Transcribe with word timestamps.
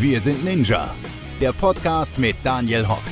Wir 0.00 0.18
sind 0.18 0.42
Ninja, 0.46 0.94
der 1.42 1.52
Podcast 1.52 2.18
mit 2.18 2.34
Daniel 2.42 2.88
Hock. 2.88 3.02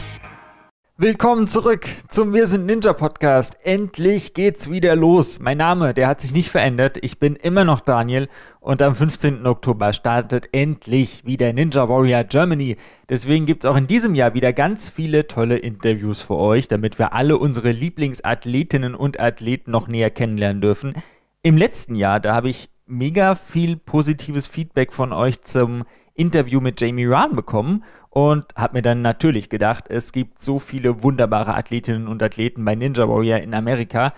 Willkommen 0.96 1.46
zurück 1.46 1.86
zum 2.08 2.32
Wir 2.32 2.46
sind 2.46 2.64
Ninja 2.64 2.94
Podcast. 2.94 3.58
Endlich 3.62 4.32
geht's 4.32 4.70
wieder 4.70 4.96
los. 4.96 5.38
Mein 5.38 5.58
Name, 5.58 5.92
der 5.92 6.08
hat 6.08 6.22
sich 6.22 6.32
nicht 6.32 6.48
verändert. 6.48 6.96
Ich 7.02 7.18
bin 7.18 7.36
immer 7.36 7.64
noch 7.64 7.80
Daniel 7.80 8.30
und 8.60 8.80
am 8.80 8.94
15. 8.94 9.46
Oktober 9.46 9.92
startet 9.92 10.48
endlich 10.52 11.26
wieder 11.26 11.52
Ninja 11.52 11.90
Warrior 11.90 12.24
Germany. 12.24 12.78
Deswegen 13.10 13.44
gibt's 13.44 13.66
auch 13.66 13.76
in 13.76 13.86
diesem 13.86 14.14
Jahr 14.14 14.32
wieder 14.32 14.54
ganz 14.54 14.88
viele 14.88 15.26
tolle 15.26 15.58
Interviews 15.58 16.22
für 16.22 16.36
euch, 16.36 16.68
damit 16.68 16.98
wir 16.98 17.12
alle 17.12 17.36
unsere 17.36 17.70
Lieblingsathletinnen 17.70 18.94
und 18.94 19.20
Athleten 19.20 19.72
noch 19.72 19.88
näher 19.88 20.08
kennenlernen 20.08 20.62
dürfen. 20.62 20.94
Im 21.42 21.58
letzten 21.58 21.96
Jahr, 21.96 22.18
da 22.18 22.34
habe 22.34 22.48
ich 22.48 22.70
mega 22.86 23.34
viel 23.34 23.76
positives 23.76 24.48
Feedback 24.48 24.94
von 24.94 25.12
euch 25.12 25.42
zum 25.42 25.84
Interview 26.18 26.60
mit 26.60 26.80
Jamie 26.80 27.06
Rahn 27.06 27.36
bekommen 27.36 27.84
und 28.10 28.46
habe 28.56 28.78
mir 28.78 28.82
dann 28.82 29.00
natürlich 29.02 29.48
gedacht, 29.48 29.84
es 29.88 30.12
gibt 30.12 30.42
so 30.42 30.58
viele 30.58 31.02
wunderbare 31.02 31.54
Athletinnen 31.54 32.08
und 32.08 32.22
Athleten 32.22 32.64
bei 32.64 32.74
Ninja 32.74 33.08
Warrior 33.08 33.38
in 33.38 33.54
Amerika. 33.54 34.12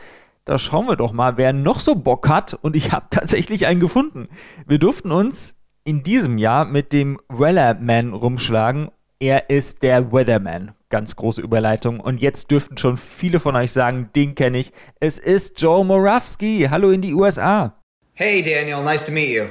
Da 0.45 0.59
schauen 0.59 0.86
wir 0.86 0.96
doch 0.96 1.12
mal, 1.12 1.36
wer 1.36 1.52
noch 1.52 1.80
so 1.80 1.95
Bock 1.95 2.28
hat. 2.28 2.54
Und 2.62 2.74
ich 2.74 2.92
habe 2.92 3.06
tatsächlich 3.10 3.66
einen 3.66 3.80
gefunden. 3.80 4.28
Wir 4.66 4.78
durften 4.78 5.12
uns 5.12 5.54
in 5.84 6.02
diesem 6.02 6.38
Jahr 6.38 6.64
mit 6.64 6.92
dem 6.92 7.20
Wellerman 7.28 8.14
rumschlagen. 8.14 8.90
Er 9.18 9.51
ist 9.51 9.82
der 9.82 10.12
Weatherman. 10.12 10.73
Ganz 10.88 11.14
große 11.14 11.42
Überleitung. 11.42 12.01
Und 12.01 12.20
jetzt 12.20 12.51
dürften 12.51 12.78
schon 12.78 12.96
viele 12.96 13.38
von 13.38 13.54
euch 13.54 13.73
sagen, 13.73 14.09
den 14.16 14.34
kenne 14.34 14.59
ich. 14.59 14.73
Es 14.98 15.18
ist 15.18 15.60
Joe 15.60 15.84
Moravsky. 15.84 16.66
Hallo 16.70 16.90
in 16.90 17.02
die 17.02 17.14
USA. 17.14 17.76
Hey 18.14 18.42
Daniel, 18.42 18.82
nice 18.82 19.04
to 19.04 19.12
meet 19.12 19.30
you. 19.30 19.45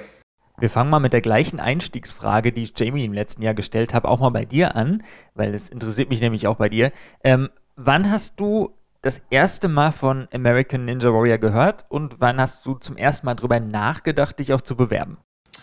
Wir 0.60 0.70
fangen 0.70 0.90
mal 0.90 1.00
mit 1.00 1.14
der 1.14 1.22
gleichen 1.22 1.62
Einstiegsfrage, 1.62 2.52
die 2.52 2.64
ich 2.64 2.74
Jamie 2.76 3.06
im 3.06 3.14
letzten 3.14 3.42
Jahr 3.42 3.54
gestellt 3.54 3.94
habe, 3.94 4.10
auch 4.10 4.20
mal 4.20 4.30
bei 4.30 4.44
dir 4.44 4.76
an, 4.76 5.04
weil 5.34 5.54
es 5.54 5.70
interessiert 5.70 6.10
mich 6.10 6.20
nämlich 6.20 6.48
auch 6.48 6.58
bei 6.58 6.68
dir. 6.68 6.92
Ähm, 7.24 7.50
wann 7.78 8.12
hast 8.12 8.38
du 8.42 8.76
das 9.02 9.22
erste 9.30 9.70
Mal 9.70 9.94
von 9.94 10.28
American 10.34 10.84
Ninja 10.84 11.14
Warrior 11.14 11.38
gehört 11.38 11.86
und 11.88 12.16
wann 12.20 12.42
hast 12.42 12.66
du 12.66 12.76
zum 12.76 12.98
ersten 12.98 13.26
Mal 13.26 13.36
darüber 13.36 13.62
nachgedacht, 13.62 14.38
dich 14.40 14.52
auch 14.52 14.60
zu 14.60 14.76
bewerben? 14.76 15.18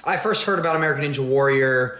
I 0.06 0.16
first 0.16 0.46
heard 0.46 0.58
about 0.58 0.74
American 0.74 1.02
Ninja 1.02 1.22
Warrior 1.22 1.98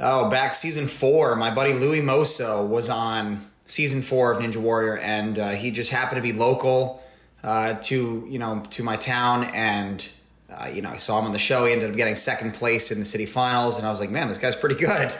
oh 0.00 0.28
back 0.28 0.56
season 0.56 0.88
four. 0.88 1.36
My 1.36 1.50
buddy 1.50 1.74
Louis 1.74 2.02
Moso 2.02 2.68
was 2.68 2.90
on 2.90 3.42
season 3.66 4.02
four 4.02 4.32
of 4.32 4.40
Ninja 4.40 4.60
Warrior, 4.60 4.98
and 4.98 5.38
uh, 5.38 5.50
he 5.50 5.70
just 5.70 5.92
happened 5.92 6.16
to 6.16 6.22
be 6.22 6.32
local 6.32 7.00
uh, 7.44 7.74
to 7.82 8.26
you 8.28 8.40
know 8.40 8.64
to 8.70 8.82
my 8.82 8.96
town 8.96 9.44
and 9.54 10.08
uh, 10.56 10.68
you 10.68 10.82
know, 10.82 10.90
I 10.90 10.96
saw 10.96 11.18
him 11.18 11.26
on 11.26 11.32
the 11.32 11.38
show. 11.38 11.66
He 11.66 11.72
ended 11.72 11.90
up 11.90 11.96
getting 11.96 12.16
second 12.16 12.54
place 12.54 12.90
in 12.90 12.98
the 12.98 13.04
city 13.04 13.26
finals, 13.26 13.78
and 13.78 13.86
I 13.86 13.90
was 13.90 14.00
like, 14.00 14.10
man, 14.10 14.28
this 14.28 14.38
guy's 14.38 14.56
pretty 14.56 14.76
good. 14.76 15.14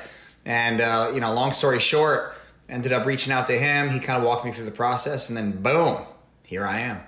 And 0.45 0.81
uh, 0.81 1.11
you 1.13 1.21
know, 1.21 1.33
long 1.33 1.53
story 1.53 1.81
short, 1.81 2.35
ended 2.69 2.93
up 2.93 3.07
reaching 3.07 3.33
out 3.33 3.47
to 3.49 3.59
him. 3.59 3.91
He 3.91 3.99
kind 3.99 4.19
of 4.19 4.25
walked 4.25 4.45
me 4.45 4.53
through 4.53 4.67
the 4.67 4.71
process, 4.71 5.29
and 5.29 5.37
then 5.37 5.63
boom, 5.63 6.07
here 6.45 6.67
I 6.67 6.81
am. 6.81 7.01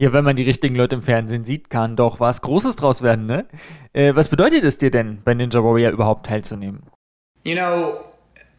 Ja, 0.00 0.12
wenn 0.12 0.24
man 0.24 0.34
die 0.34 0.42
richtigen 0.42 0.74
Leute 0.74 0.96
im 0.96 1.02
Fernsehen 1.02 1.44
sieht, 1.44 1.70
kann 1.70 1.94
doch 1.94 2.18
was 2.18 2.40
Großes 2.40 2.74
draus 2.74 3.00
werden, 3.00 3.26
ne? 3.26 3.46
Äh, 3.92 4.16
was 4.16 4.28
bedeutet 4.28 4.64
es 4.64 4.76
dir 4.76 4.90
denn, 4.90 5.22
bei 5.24 5.34
Ninja 5.34 5.62
Warrior 5.62 5.92
überhaupt 5.92 6.26
teilzunehmen? 6.26 6.82
You 7.44 7.54
know, 7.54 8.04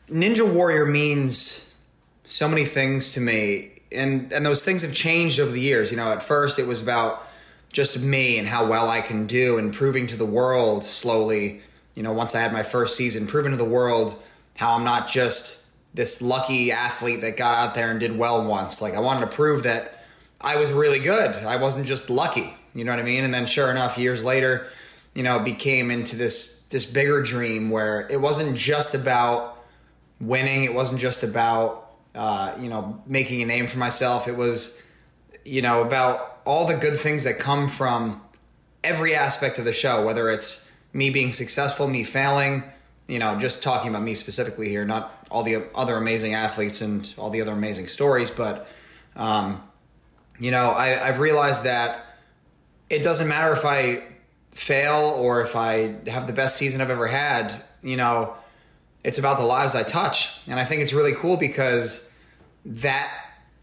Ninja 0.07 0.45
Warrior 0.45 0.85
means 0.85 1.75
so 2.23 2.47
many 2.47 2.63
things 2.65 3.11
to 3.11 3.19
me, 3.19 3.71
and 3.91 4.31
and 4.31 4.45
those 4.45 4.63
things 4.63 4.81
have 4.81 4.93
changed 4.93 5.41
over 5.41 5.51
the 5.51 5.59
years. 5.59 5.91
You 5.91 5.97
know, 5.97 6.07
at 6.07 6.23
first 6.23 6.57
it 6.57 6.67
was 6.67 6.81
about 6.81 7.24
just 7.75 8.01
me 8.01 8.37
and 8.37 8.47
how 8.47 8.65
well 8.65 8.89
I 8.89 9.01
can 9.01 9.27
do 9.27 9.57
and 9.57 9.73
proving 9.73 10.07
to 10.07 10.15
the 10.15 10.25
world 10.25 10.85
slowly, 10.85 11.61
you 11.93 12.03
know, 12.03 12.13
once 12.13 12.33
I 12.33 12.39
had 12.39 12.53
my 12.53 12.63
first 12.63 12.95
season, 12.95 13.27
proving 13.27 13.51
to 13.51 13.57
the 13.57 13.65
world 13.65 14.15
how 14.55 14.75
I'm 14.75 14.85
not 14.85 15.09
just 15.09 15.65
this 15.93 16.21
lucky 16.21 16.71
athlete 16.71 17.19
that 17.19 17.35
got 17.35 17.57
out 17.57 17.75
there 17.75 17.91
and 17.91 17.99
did 17.99 18.17
well 18.17 18.45
once. 18.45 18.81
Like 18.81 18.93
I 18.93 19.01
wanted 19.01 19.29
to 19.29 19.35
prove 19.35 19.63
that 19.63 20.05
I 20.39 20.55
was 20.55 20.71
really 20.71 20.99
good. 20.99 21.35
I 21.35 21.57
wasn't 21.57 21.85
just 21.85 22.09
lucky. 22.09 22.55
You 22.73 22.85
know 22.85 22.93
what 22.93 22.99
I 23.01 23.03
mean? 23.03 23.25
And 23.25 23.33
then 23.33 23.45
sure 23.45 23.69
enough, 23.69 23.97
years 23.97 24.23
later, 24.23 24.67
you 25.13 25.23
know, 25.23 25.35
it 25.35 25.43
became 25.43 25.91
into 25.91 26.15
this 26.15 26.61
this 26.69 26.85
bigger 26.85 27.21
dream 27.21 27.69
where 27.69 28.07
it 28.09 28.21
wasn't 28.21 28.57
just 28.57 28.95
about 28.95 29.61
winning. 30.21 30.63
It 30.63 30.73
wasn't 30.73 31.01
just 31.01 31.23
about 31.23 31.91
uh, 32.13 32.55
you 32.57 32.69
know 32.69 33.01
making 33.05 33.41
a 33.41 33.45
name 33.45 33.67
for 33.67 33.79
myself. 33.79 34.29
It 34.29 34.37
was 34.37 34.81
you 35.43 35.61
know 35.61 35.81
about 35.81 36.34
all 36.45 36.65
the 36.65 36.75
good 36.75 36.97
things 36.97 37.23
that 37.23 37.39
come 37.39 37.67
from 37.67 38.21
every 38.83 39.15
aspect 39.15 39.57
of 39.57 39.65
the 39.65 39.73
show, 39.73 40.05
whether 40.05 40.29
it's 40.29 40.71
me 40.93 41.09
being 41.09 41.31
successful, 41.31 41.87
me 41.87 42.03
failing, 42.03 42.63
you 43.07 43.19
know, 43.19 43.37
just 43.37 43.63
talking 43.63 43.89
about 43.89 44.03
me 44.03 44.13
specifically 44.13 44.69
here, 44.69 44.85
not 44.85 45.25
all 45.29 45.43
the 45.43 45.63
other 45.75 45.97
amazing 45.97 46.33
athletes 46.33 46.81
and 46.81 47.13
all 47.17 47.29
the 47.29 47.41
other 47.41 47.51
amazing 47.51 47.87
stories, 47.87 48.31
but, 48.31 48.67
um, 49.15 49.61
you 50.39 50.51
know, 50.51 50.69
I, 50.69 51.07
I've 51.07 51.19
realized 51.19 51.63
that 51.65 52.05
it 52.89 53.03
doesn't 53.03 53.27
matter 53.27 53.51
if 53.51 53.65
I 53.65 54.03
fail 54.51 55.13
or 55.17 55.41
if 55.41 55.55
I 55.55 55.95
have 56.07 56.27
the 56.27 56.33
best 56.33 56.57
season 56.57 56.79
I've 56.79 56.89
ever 56.89 57.07
had, 57.07 57.61
you 57.81 57.97
know, 57.97 58.35
it's 59.03 59.19
about 59.19 59.37
the 59.37 59.43
lives 59.43 59.75
I 59.75 59.83
touch. 59.83 60.39
And 60.47 60.59
I 60.59 60.65
think 60.65 60.81
it's 60.81 60.93
really 60.93 61.13
cool 61.13 61.37
because 61.37 62.15
that 62.65 63.11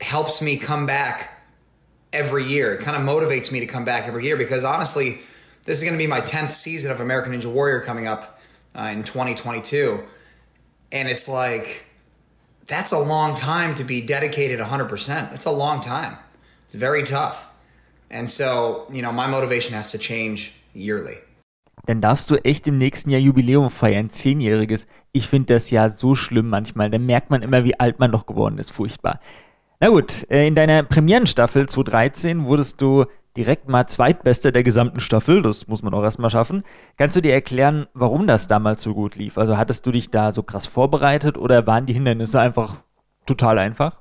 helps 0.00 0.42
me 0.42 0.56
come 0.56 0.86
back 0.86 1.41
every 2.12 2.44
year. 2.44 2.74
It 2.74 2.80
kind 2.80 2.96
of 2.96 3.02
motivates 3.02 3.52
me 3.52 3.60
to 3.60 3.66
come 3.66 3.84
back 3.84 4.06
every 4.06 4.24
year 4.24 4.36
because 4.36 4.64
honestly, 4.64 5.20
this 5.64 5.78
is 5.78 5.84
going 5.84 5.94
to 5.94 5.98
be 5.98 6.06
my 6.06 6.20
10th 6.20 6.50
season 6.50 6.90
of 6.90 7.00
American 7.00 7.32
Ninja 7.32 7.46
Warrior 7.46 7.80
coming 7.80 8.06
up 8.06 8.40
uh, 8.74 8.90
in 8.92 9.02
2022. 9.02 10.00
And 10.90 11.08
it's 11.08 11.28
like, 11.28 11.84
that's 12.66 12.92
a 12.92 12.98
long 12.98 13.34
time 13.36 13.74
to 13.76 13.84
be 13.84 14.00
dedicated 14.00 14.60
100%. 14.60 15.30
That's 15.30 15.46
a 15.46 15.50
long 15.50 15.80
time. 15.80 16.16
It's 16.66 16.74
very 16.74 17.02
tough. 17.04 17.48
And 18.10 18.28
so, 18.28 18.86
you 18.92 19.02
know, 19.02 19.12
my 19.12 19.26
motivation 19.26 19.74
has 19.74 19.90
to 19.92 19.98
change 19.98 20.52
yearly. 20.74 21.18
Dann 21.86 22.00
darfst 22.00 22.30
du 22.30 22.36
echt 22.44 22.68
im 22.68 22.78
nächsten 22.78 23.10
Jahr 23.10 23.20
Jubiläum 23.20 23.68
feiern, 23.70 24.10
zehnjähriges. 24.10 24.86
Ich 25.10 25.26
finde 25.28 25.54
das 25.54 25.70
ja 25.70 25.88
so 25.88 26.14
schlimm 26.14 26.48
manchmal. 26.48 26.90
Dann 26.90 27.06
merkt 27.06 27.30
man 27.30 27.42
immer, 27.42 27.64
wie 27.64 27.78
alt 27.80 27.98
man 27.98 28.12
doch 28.12 28.26
geworden 28.26 28.58
ist. 28.58 28.70
Furchtbar. 28.70 29.18
Na 29.82 29.88
gut, 29.88 30.24
äh, 30.30 30.46
in 30.46 30.54
deiner 30.54 30.84
Premierenstaffel 30.84 31.68
2013 31.68 32.44
wurdest 32.44 32.80
du 32.80 33.04
direkt 33.36 33.68
mal 33.68 33.88
Zweitbester 33.88 34.52
der 34.52 34.62
gesamten 34.62 35.00
Staffel. 35.00 35.42
Das 35.42 35.66
muss 35.66 35.82
man 35.82 35.92
auch 35.92 36.04
erstmal 36.04 36.30
schaffen. 36.30 36.62
Kannst 36.98 37.16
du 37.16 37.20
dir 37.20 37.32
erklären, 37.32 37.88
warum 37.92 38.28
das 38.28 38.46
damals 38.46 38.84
so 38.84 38.94
gut 38.94 39.16
lief? 39.16 39.36
Also 39.36 39.56
hattest 39.56 39.84
du 39.84 39.90
dich 39.90 40.08
da 40.08 40.30
so 40.30 40.44
krass 40.44 40.68
vorbereitet 40.68 41.36
oder 41.36 41.66
waren 41.66 41.86
die 41.86 41.94
Hindernisse 41.94 42.40
einfach 42.40 42.76
total 43.26 43.58
einfach? 43.58 43.96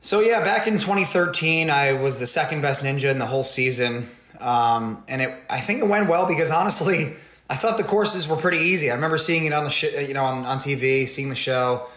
So 0.00 0.22
yeah, 0.22 0.40
back 0.40 0.66
in 0.66 0.78
2013, 0.78 1.68
I 1.68 2.02
was 2.02 2.18
the 2.18 2.26
second 2.26 2.62
best 2.62 2.82
ninja 2.82 3.10
in 3.10 3.20
the 3.20 3.30
whole 3.30 3.44
season, 3.44 4.08
um, 4.40 5.02
and 5.06 5.20
it, 5.20 5.34
I 5.50 5.60
think 5.60 5.82
it 5.82 5.90
went 5.90 6.08
well 6.08 6.24
because 6.26 6.50
honestly, 6.50 7.14
I 7.50 7.56
thought 7.56 7.76
the 7.76 7.84
courses 7.84 8.26
were 8.26 8.40
pretty 8.40 8.64
easy. 8.72 8.90
I 8.90 8.94
remember 8.94 9.18
seeing 9.18 9.44
it 9.44 9.52
on 9.52 9.64
the 9.64 10.04
you 10.08 10.14
know 10.14 10.24
on, 10.24 10.46
on 10.46 10.60
TV, 10.60 11.06
seeing 11.06 11.28
the 11.28 11.36
show. 11.36 11.88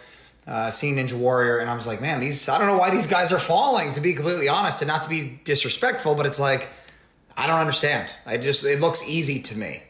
Uh, 0.50 0.68
seeing 0.68 0.96
Ninja 0.96 1.12
Warrior, 1.12 1.58
and 1.58 1.70
I 1.70 1.74
was 1.76 1.86
like, 1.86 2.00
man, 2.00 2.18
these 2.18 2.48
I 2.48 2.58
don't 2.58 2.66
know 2.66 2.76
why 2.76 2.90
these 2.90 3.06
guys 3.06 3.30
are 3.30 3.38
falling. 3.38 3.92
To 3.92 4.00
be 4.00 4.14
completely 4.14 4.48
honest, 4.48 4.82
and 4.82 4.88
not 4.88 5.04
to 5.04 5.08
be 5.08 5.40
disrespectful, 5.44 6.16
but 6.16 6.26
it's 6.26 6.40
like 6.40 6.68
I 7.36 7.46
don't 7.46 7.60
understand. 7.60 8.10
I 8.26 8.36
just 8.36 8.64
it 8.64 8.80
looks 8.80 9.08
easy 9.08 9.40
to 9.42 9.56
me, 9.56 9.84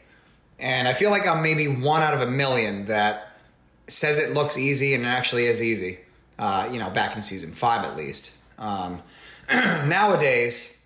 and 0.59 0.87
I 0.87 0.93
feel 0.93 1.09
like 1.09 1.27
I'm 1.27 1.41
maybe 1.41 1.67
one 1.67 2.03
out 2.03 2.13
of 2.13 2.21
a 2.21 2.29
million 2.29 2.85
that 2.85 3.35
says 3.87 4.19
it 4.19 4.35
looks 4.35 4.55
easy 4.55 4.93
and 4.93 5.03
it 5.03 5.07
actually 5.07 5.45
is 5.45 5.63
easy. 5.63 5.99
Uh, 6.37 6.69
you 6.71 6.77
know, 6.77 6.91
back 6.91 7.15
in 7.15 7.23
season 7.23 7.51
five 7.51 7.83
at 7.83 7.97
least. 7.97 8.31
Um, 8.59 9.01
nowadays, 9.51 10.79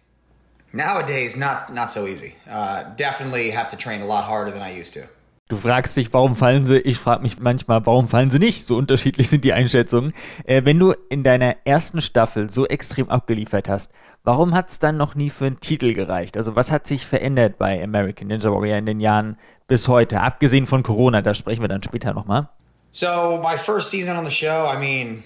nowadays 0.72 1.36
not 1.36 1.74
not 1.74 1.92
so 1.92 2.08
easy. 2.08 2.36
Uh, 2.50 2.84
definitely 2.96 3.50
have 3.50 3.68
to 3.70 3.76
train 3.76 4.00
a 4.00 4.06
lot 4.06 4.24
harder 4.24 4.52
than 4.52 4.62
I 4.62 4.74
used 4.74 4.94
to. 4.94 5.10
Du 5.48 5.58
fragst 5.58 5.96
dich, 5.96 6.12
warum 6.12 6.36
fallen 6.36 6.66
sie? 6.66 6.80
Ich 6.80 6.98
frage 6.98 7.22
mich 7.22 7.38
manchmal, 7.38 7.86
warum 7.86 8.08
fallen 8.08 8.32
sie 8.32 8.40
nicht? 8.40 8.66
So 8.66 8.76
unterschiedlich 8.78 9.30
sind 9.30 9.46
die 9.46 9.54
Einschätzungen. 9.54 10.12
Äh, 10.46 10.66
wenn 10.66 10.80
du 10.80 10.96
in 11.10 11.22
deiner 11.22 11.56
ersten 11.66 12.02
Staffel 12.02 12.50
so 12.50 12.66
extrem 12.66 13.12
abgeliefert 13.12 13.70
hast, 13.70 13.92
warum 14.24 14.56
hat 14.56 14.72
es 14.72 14.80
dann 14.80 14.98
noch 14.98 15.14
nie 15.14 15.30
für 15.30 15.46
einen 15.46 15.60
Titel 15.60 15.94
gereicht? 15.94 16.36
Also 16.36 16.56
was 16.56 16.72
hat 16.72 16.88
sich 16.88 17.06
verändert 17.06 17.60
bei 17.60 17.84
American 17.84 18.30
Ninja 18.30 18.50
Warrior 18.50 18.78
in 18.78 18.88
den 18.88 19.00
Jahren 19.00 19.38
bis 19.68 19.88
heute? 19.88 20.20
Abgesehen 20.20 20.66
von 20.66 20.82
Corona, 20.82 21.22
da 21.22 21.36
sprechen 21.36 21.62
wir 21.62 21.68
dann 21.68 21.84
später 21.84 22.16
nochmal. 22.16 22.50
So 22.92 23.40
my 23.44 23.56
first 23.56 23.92
season 23.92 24.18
on 24.18 24.26
the 24.26 24.32
show, 24.32 24.68
I 24.68 24.80
mean, 24.80 25.24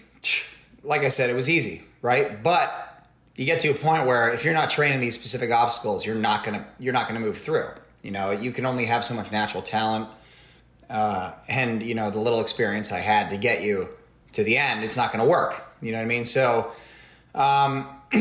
like 0.84 1.06
I 1.06 1.10
said, 1.10 1.30
it 1.30 1.38
was 1.38 1.48
easy, 1.48 1.82
right? 2.02 2.44
But 2.44 2.68
you 3.38 3.46
get 3.46 3.62
to 3.62 3.70
a 3.70 3.74
point 3.74 4.06
where 4.06 4.34
if 4.34 4.44
you're 4.44 4.54
not 4.54 4.70
training 4.70 5.00
these 5.00 5.16
specific 5.16 5.50
obstacles, 5.54 6.06
you're 6.06 6.20
not 6.20 6.44
gonna 6.44 6.66
you're 6.78 6.92
not 6.92 7.08
gonna 7.08 7.22
move 7.22 7.38
through. 7.38 7.70
You 8.04 8.12
know, 8.12 8.32
you 8.32 8.52
can 8.52 8.66
only 8.66 8.86
have 8.86 9.04
so 9.04 9.14
much 9.14 9.32
natural 9.32 9.62
talent, 9.62 10.08
uh, 10.90 11.34
and 11.48 11.84
you 11.84 11.96
know 11.96 12.10
the 12.10 12.20
little 12.20 12.42
experience 12.42 12.92
I 12.92 13.00
had 13.00 13.30
to 13.32 13.38
get 13.38 13.62
you 13.62 13.90
to 14.34 14.44
the 14.44 14.58
end. 14.58 14.84
It's 14.84 14.98
not 14.98 15.12
going 15.12 15.24
to 15.24 15.30
work. 15.30 15.64
You 15.82 15.92
know 15.92 15.98
what 15.98 16.06
I 16.06 16.08
mean? 16.08 16.26
So, 16.26 16.72
um, 17.36 17.88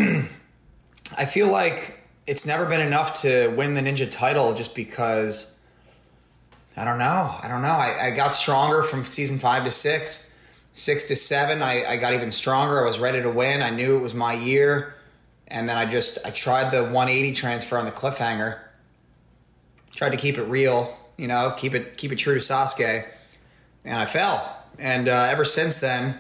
I 1.17 1.25
feel 1.25 1.49
like 1.49 2.01
it's 2.27 2.47
never 2.47 2.67
been 2.67 2.81
enough 2.81 3.23
to 3.23 3.49
win 3.49 3.75
the 3.75 3.81
ninja 3.81 4.11
title 4.11 4.53
just 4.53 4.75
because 4.75 5.59
I 6.77 6.85
don't 6.85 6.99
know. 6.99 7.35
I 7.43 7.49
don't 7.49 7.63
know. 7.63 7.69
I, 7.69 8.07
I 8.07 8.11
got 8.13 8.33
stronger 8.33 8.83
from 8.83 9.05
season 9.05 9.39
five 9.39 9.65
to 9.65 9.71
six. 9.71 10.27
Six 10.75 11.05
to 11.05 11.17
seven, 11.17 11.61
I, 11.61 11.85
I 11.85 11.97
got 11.97 12.13
even 12.13 12.31
stronger. 12.31 12.81
I 12.81 12.87
was 12.87 13.01
ready 13.01 13.21
to 13.21 13.31
win. 13.31 13.63
I 13.63 13.71
knew 13.71 13.97
it 13.97 13.99
was 13.99 14.15
my 14.15 14.33
year. 14.33 14.95
And 15.49 15.69
then 15.69 15.77
I 15.77 15.87
just 15.87 16.25
I 16.25 16.31
tried 16.31 16.71
the 16.71 16.85
180 16.85 17.33
transfer 17.33 17.79
on 17.79 17.85
the 17.85 17.91
cliffhanger. 17.91 18.61
Tried 19.99 20.11
to 20.11 20.17
keep 20.17 20.39
it 20.39 20.45
real, 20.45 20.97
you 21.17 21.27
know, 21.27 21.53
keep 21.57 21.75
it 21.75 21.97
keep 21.97 22.13
it 22.13 22.17
true 22.21 22.35
to 22.35 22.39
Sasuke, 22.39 23.05
and 23.85 23.99
I 23.99 24.05
fell. 24.05 24.57
And 24.79 25.09
uh, 25.09 25.27
ever 25.29 25.45
since 25.45 25.81
then, 25.81 26.17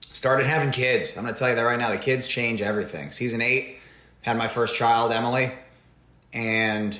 started 0.00 0.44
having 0.44 0.72
kids. 0.72 1.16
I'm 1.16 1.22
gonna 1.22 1.36
tell 1.36 1.48
you 1.48 1.54
that 1.54 1.62
right 1.62 1.78
now. 1.78 1.90
The 1.90 1.98
kids 1.98 2.26
change 2.26 2.60
everything. 2.62 3.12
Season 3.12 3.40
eight, 3.40 3.78
had 4.22 4.36
my 4.36 4.48
first 4.48 4.74
child, 4.74 5.12
Emily, 5.12 5.52
and 6.32 6.98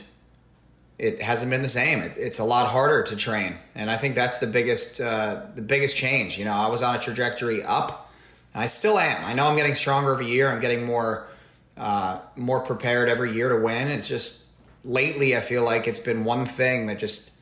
it 0.97 1.21
hasn't 1.21 1.51
been 1.51 1.63
the 1.63 1.69
same. 1.69 1.99
It, 1.99 2.17
it's 2.17 2.39
a 2.39 2.45
lot 2.45 2.69
harder 2.69 3.03
to 3.03 3.17
train, 3.17 3.57
and 3.75 3.91
I 3.91 3.97
think 3.97 4.15
that's 4.15 4.39
the 4.39 4.47
biggest 4.47 5.01
uh, 5.01 5.43
the 5.57 5.63
biggest 5.63 5.97
change. 5.97 6.39
You 6.39 6.45
know, 6.45 6.55
I 6.55 6.69
was 6.69 6.85
on 6.85 6.95
a 6.95 7.01
trajectory 7.01 7.65
up, 7.65 8.13
and 8.55 8.63
I 8.63 8.67
still 8.67 8.97
am. 8.97 9.25
I 9.25 9.33
know 9.33 9.49
I'm 9.49 9.57
getting 9.57 9.75
stronger 9.75 10.13
every 10.13 10.31
year. 10.31 10.53
I'm 10.53 10.61
getting 10.61 10.87
more 10.87 11.27
uh, 11.77 12.21
more 12.37 12.61
prepared 12.61 13.09
every 13.09 13.33
year 13.33 13.49
to 13.49 13.57
win. 13.57 13.89
It's 13.89 14.09
just 14.09 14.43
lately 14.85 15.37
I 15.37 15.41
feel 15.41 15.65
like 15.65 15.87
it's 15.87 16.03
been 16.03 16.25
one 16.25 16.47
thing 16.47 16.87
that 16.89 17.01
just 17.01 17.41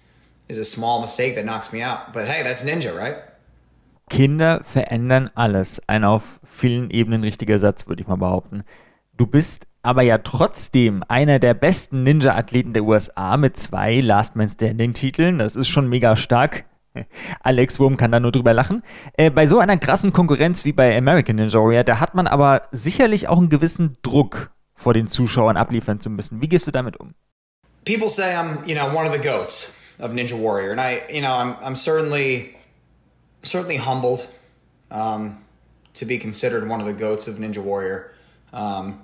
is 0.49 0.59
a 0.59 0.65
small 0.65 1.01
mistake 1.01 1.35
that 1.37 1.45
knocks 1.45 1.73
me 1.73 1.83
out. 1.83 2.13
But 2.13 2.27
hey, 2.27 2.43
that's 2.43 2.65
Ninja, 2.65 2.97
right? 2.97 3.17
Kinder 4.11 4.63
verändern 4.65 5.31
alles. 5.35 5.81
Ein 5.87 6.05
auf 6.05 6.23
vielen 6.45 6.91
Ebenen 6.91 7.23
richtiger 7.23 7.59
Satz, 7.59 7.87
würde 7.87 8.03
ich 8.03 8.09
mal 8.09 8.17
behaupten. 8.17 8.65
Du 9.17 9.27
bist 9.27 9.67
aber 9.83 10.03
ja 10.03 10.19
trotzdem 10.19 11.05
einer 11.09 11.39
der 11.39 11.55
besten 11.55 12.03
Ninja-Athleten 12.03 12.75
der 12.75 12.85
USA 12.85 13.37
mit 13.37 13.57
zwei 13.57 14.01
Last 14.01 14.37
Man 14.37 14.49
Standing-Titeln. 14.49 15.39
Das 15.39 15.57
ist 15.57 15.69
schon 15.69 15.89
mega 15.89 16.17
stark. 16.17 16.65
Alex 17.41 17.79
Wurm 17.79 17.97
kann 17.97 18.11
da 18.11 18.19
nur 18.19 18.33
drüber 18.33 18.53
lachen. 18.53 18.83
Äh, 19.15 19.31
bei 19.31 19.47
so 19.47 19.59
einer 19.59 19.77
krassen 19.77 20.13
Konkurrenz 20.13 20.65
wie 20.65 20.73
bei 20.73 20.97
American 20.97 21.37
Ninja 21.37 21.61
Warrior, 21.61 21.85
da 21.85 22.01
hat 22.01 22.15
man 22.15 22.27
aber 22.27 22.63
sicherlich 22.73 23.29
auch 23.29 23.39
einen 23.39 23.49
gewissen 23.49 23.97
Druck 24.03 24.51
vor 24.75 24.93
den 24.93 25.09
Zuschauern 25.09 25.57
abliefern 25.57 26.01
zu 26.01 26.11
müssen. 26.11 26.41
Wie 26.41 26.49
gehst 26.49 26.67
du 26.67 26.73
damit 26.73 26.99
um? 26.99 27.15
People 27.85 28.09
say 28.09 28.35
I'm, 28.35 28.65
you 28.69 28.75
know, 28.75 28.95
one 28.95 29.07
of 29.07 29.13
the 29.13 29.19
goats 29.19 29.77
of 29.99 30.13
Ninja 30.13 30.39
Warrior, 30.39 30.71
and 30.71 30.81
I, 30.81 31.05
you 31.13 31.21
know, 31.21 31.33
I'm, 31.33 31.57
I'm 31.63 31.77
certainly, 31.77 32.57
certainly 33.43 33.77
humbled 33.77 34.29
um, 34.91 35.45
to 35.95 36.05
be 36.05 36.19
considered 36.19 36.69
one 36.69 36.81
of 36.81 36.87
the 36.87 36.93
goats 36.93 37.27
of 37.27 37.37
Ninja 37.37 37.63
Warrior. 37.63 38.15
Um, 38.53 39.03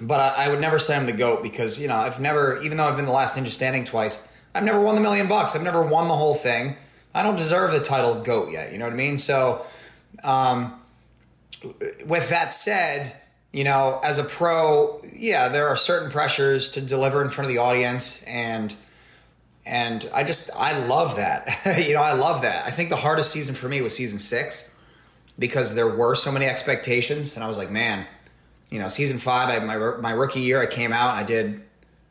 but 0.00 0.20
I, 0.20 0.44
I 0.44 0.48
would 0.48 0.60
never 0.60 0.78
say 0.78 0.96
I'm 0.96 1.06
the 1.06 1.12
goat 1.12 1.42
because 1.42 1.80
you 1.80 1.88
know 1.88 1.96
I've 1.96 2.20
never, 2.20 2.58
even 2.58 2.76
though 2.76 2.84
I've 2.84 2.96
been 2.96 3.06
the 3.06 3.12
last 3.12 3.36
ninja 3.36 3.48
standing 3.48 3.84
twice, 3.84 4.32
I've 4.54 4.64
never 4.64 4.80
won 4.80 4.94
the 4.94 5.00
million 5.00 5.28
bucks. 5.28 5.56
I've 5.56 5.62
never 5.62 5.82
won 5.82 6.08
the 6.08 6.16
whole 6.16 6.34
thing. 6.34 6.76
I 7.14 7.22
don't 7.22 7.36
deserve 7.36 7.72
the 7.72 7.80
title 7.80 8.22
goat 8.22 8.50
yet. 8.50 8.72
You 8.72 8.78
know 8.78 8.84
what 8.84 8.92
I 8.92 8.96
mean? 8.96 9.18
So, 9.18 9.66
um, 10.22 10.80
with 12.06 12.28
that 12.30 12.52
said, 12.52 13.14
you 13.52 13.64
know, 13.64 14.00
as 14.04 14.18
a 14.18 14.24
pro, 14.24 15.02
yeah, 15.14 15.48
there 15.48 15.68
are 15.68 15.76
certain 15.76 16.10
pressures 16.10 16.70
to 16.72 16.80
deliver 16.80 17.22
in 17.22 17.30
front 17.30 17.46
of 17.46 17.54
the 17.54 17.60
audience, 17.60 18.22
and 18.24 18.74
and 19.66 20.08
I 20.14 20.24
just 20.24 20.50
I 20.56 20.78
love 20.86 21.16
that. 21.16 21.48
you 21.86 21.94
know, 21.94 22.02
I 22.02 22.12
love 22.12 22.42
that. 22.42 22.66
I 22.66 22.70
think 22.70 22.90
the 22.90 22.96
hardest 22.96 23.30
season 23.30 23.54
for 23.54 23.68
me 23.68 23.80
was 23.80 23.94
season 23.94 24.18
six 24.18 24.76
because 25.38 25.74
there 25.74 25.88
were 25.88 26.14
so 26.14 26.32
many 26.32 26.46
expectations, 26.46 27.36
and 27.36 27.44
I 27.44 27.48
was 27.48 27.58
like, 27.58 27.70
man 27.70 28.06
you 28.70 28.78
know, 28.78 28.88
season 28.88 29.18
five, 29.18 29.48
I, 29.48 29.64
my 29.64 29.76
my 29.98 30.10
rookie 30.10 30.40
year, 30.40 30.60
I 30.60 30.66
came 30.66 30.92
out 30.92 31.10
and 31.10 31.18
I 31.18 31.22
did, 31.22 31.62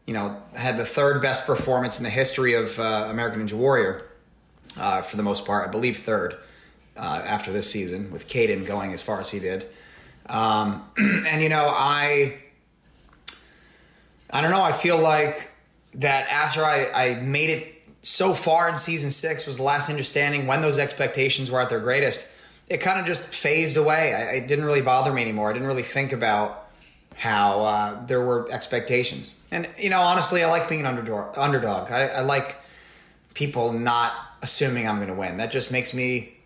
you 0.05 0.13
know, 0.13 0.41
had 0.55 0.77
the 0.77 0.85
third 0.85 1.21
best 1.21 1.45
performance 1.45 1.97
in 1.97 2.03
the 2.03 2.09
history 2.09 2.53
of 2.53 2.79
uh, 2.79 3.07
American 3.09 3.45
Ninja 3.45 3.53
Warrior, 3.53 4.03
uh, 4.79 5.01
for 5.01 5.17
the 5.17 5.23
most 5.23 5.45
part. 5.45 5.67
I 5.67 5.71
believe 5.71 5.97
third 5.97 6.35
uh, 6.95 7.21
after 7.23 7.51
this 7.51 7.71
season, 7.71 8.11
with 8.11 8.27
Kaden 8.27 8.65
going 8.65 8.93
as 8.93 9.01
far 9.01 9.19
as 9.19 9.29
he 9.29 9.39
did. 9.39 9.67
Um, 10.29 10.83
and 10.97 11.41
you 11.41 11.49
know, 11.49 11.67
I, 11.69 12.37
I 14.29 14.41
don't 14.41 14.51
know. 14.51 14.61
I 14.61 14.71
feel 14.71 14.99
like 14.99 15.51
that 15.95 16.29
after 16.29 16.63
I, 16.63 16.91
I 16.93 17.13
made 17.15 17.49
it 17.49 17.73
so 18.01 18.33
far 18.33 18.69
in 18.69 18.77
season 18.77 19.11
six 19.11 19.45
was 19.45 19.57
the 19.57 19.63
last 19.63 19.89
Ninja 19.89 20.03
Standing 20.03 20.47
when 20.47 20.61
those 20.61 20.77
expectations 20.77 21.49
were 21.51 21.59
at 21.59 21.69
their 21.69 21.79
greatest 21.79 22.33
it 22.69 22.77
kind 22.77 22.99
of 22.99 23.05
just 23.05 23.33
phased 23.33 23.77
away. 23.77 24.13
I, 24.13 24.35
it 24.35 24.47
didn't 24.47 24.65
really 24.65 24.81
bother 24.81 25.11
me 25.11 25.21
anymore. 25.21 25.49
I 25.49 25.53
didn't 25.53 25.67
really 25.67 25.83
think 25.83 26.11
about 26.11 26.67
how 27.15 27.61
uh, 27.61 28.05
there 28.05 28.21
were 28.21 28.49
expectations. 28.51 29.39
And 29.51 29.67
you 29.77 29.89
know, 29.89 30.01
honestly, 30.01 30.43
I 30.43 30.49
like 30.49 30.67
being 30.69 30.81
an 30.81 30.87
underdog. 30.87 31.37
Underdog. 31.37 31.91
I, 31.91 32.07
I 32.07 32.21
like 32.21 32.57
people 33.33 33.71
not 33.71 34.13
assuming 34.41 34.87
I'm 34.87 34.97
going 34.97 35.07
to 35.07 35.13
win. 35.13 35.37
That 35.37 35.51
just 35.51 35.71
makes 35.71 35.93
me 35.93 36.36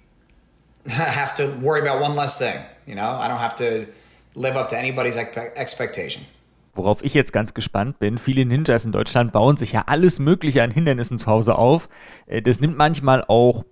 have 0.90 1.36
to 1.36 1.48
worry 1.62 1.82
about 1.82 2.02
one 2.02 2.16
less 2.16 2.38
thing. 2.38 2.60
You 2.86 2.96
know, 2.96 3.18
I 3.20 3.28
don't 3.28 3.40
have 3.40 3.56
to 3.58 3.88
live 4.36 4.56
up 4.58 4.70
to 4.70 4.78
anybody's 4.78 5.18
expectation. 5.18 6.26
Worauf 6.74 7.04
ich 7.04 7.14
jetzt 7.14 7.34
ganz 7.34 7.54
gespannt 7.54 8.00
bin, 8.00 8.18
viele 8.18 8.46
Ninjas 8.46 8.86
in 8.86 8.94
Deutschland 8.94 9.34
bauen 9.34 9.58
sich 9.58 9.74
ja 9.74 9.84
alles 9.88 10.20
Mögliche 10.20 10.64
an 10.64 10.72
Hindernissen 10.72 11.18
zu 11.18 11.28
Hause 11.28 11.56
auf. 11.56 11.90
Äh, 12.28 12.42
das 12.42 12.62
nimmt 12.62 12.78
manchmal 12.78 13.26
auch 13.28 13.66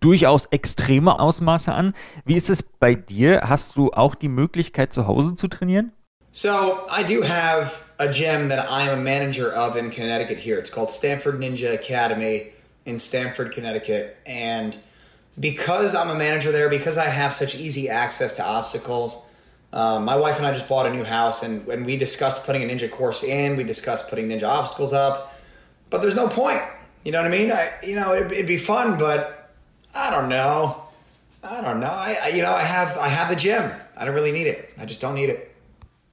durchaus 0.00 0.46
extreme 0.46 1.20
Ausmaße 1.20 1.72
an. 1.72 1.94
Wie 2.24 2.34
ist 2.34 2.50
es 2.50 2.64
bei 2.64 2.94
dir? 2.94 3.42
Hast 3.44 3.76
du 3.76 3.92
auch 3.92 4.16
die 4.16 4.28
Möglichkeit, 4.28 4.92
zu 4.92 5.06
Hause 5.06 5.36
zu 5.36 5.46
trainieren? 5.46 5.92
So, 6.32 6.50
I 6.90 7.02
do 7.02 7.22
have 7.22 7.80
a 7.98 8.08
gym 8.08 8.48
that 8.50 8.68
I'm 8.68 8.90
a 8.90 8.96
manager 8.96 9.54
of 9.56 9.76
in 9.76 9.90
Connecticut 9.90 10.38
here. 10.38 10.58
It's 10.58 10.70
called 10.70 10.90
Stanford 10.90 11.38
Ninja 11.40 11.72
Academy 11.72 12.52
in 12.84 12.98
Stanford, 12.98 13.54
Connecticut. 13.54 14.16
And 14.26 14.76
because 15.38 15.94
I'm 15.94 16.10
a 16.10 16.14
manager 16.14 16.52
there, 16.52 16.68
because 16.68 16.98
I 16.98 17.06
have 17.06 17.32
such 17.32 17.54
easy 17.54 17.88
access 17.88 18.32
to 18.34 18.44
obstacles, 18.44 19.22
um, 19.72 20.04
my 20.04 20.16
wife 20.16 20.38
and 20.38 20.46
I 20.46 20.52
just 20.52 20.68
bought 20.68 20.86
a 20.86 20.90
new 20.90 21.04
house, 21.04 21.42
and 21.42 21.66
when 21.66 21.84
we 21.84 21.96
discussed 21.96 22.44
putting 22.44 22.62
a 22.62 22.66
ninja 22.66 22.90
course 22.90 23.22
in, 23.22 23.56
we 23.56 23.64
discussed 23.64 24.08
putting 24.08 24.28
ninja 24.28 24.48
obstacles 24.48 24.92
up. 24.92 25.34
But 25.90 26.00
there's 26.02 26.14
no 26.14 26.28
point. 26.28 26.62
You 27.04 27.12
know 27.12 27.22
what 27.22 27.32
I 27.32 27.38
mean? 27.38 27.52
I, 27.52 27.70
you 27.82 27.94
know, 27.94 28.12
it, 28.12 28.32
it'd 28.32 28.46
be 28.46 28.56
fun, 28.56 28.98
but 28.98 29.52
I 29.94 30.10
don't 30.10 30.28
know. 30.28 30.82
I 31.42 31.60
don't 31.60 31.78
know. 31.80 31.86
I, 31.86 32.16
I, 32.24 32.28
you 32.30 32.42
know, 32.42 32.52
I 32.52 32.62
have 32.62 32.96
I 32.98 33.08
have 33.08 33.28
the 33.28 33.36
gym. 33.36 33.70
I 33.96 34.04
don't 34.04 34.14
really 34.14 34.32
need 34.32 34.46
it. 34.46 34.70
I 34.80 34.86
just 34.86 35.00
don't 35.00 35.14
need 35.14 35.28
it. 35.28 35.52